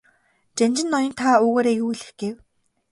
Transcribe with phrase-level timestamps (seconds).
[0.57, 2.37] Жанжин ноён та үүгээрээ юу хэлэх гээв?